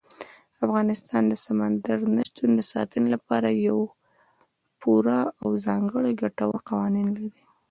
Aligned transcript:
افغانستان 0.65 1.23
د 1.27 1.33
سمندر 1.45 1.97
نه 2.15 2.21
شتون 2.27 2.49
د 2.55 2.61
ساتنې 2.71 3.09
لپاره 3.15 3.47
پوره 4.81 5.19
او 5.43 5.49
ځانګړي 5.65 6.11
ګټور 6.21 6.55
قوانین 6.69 7.07
لري. 7.17 7.43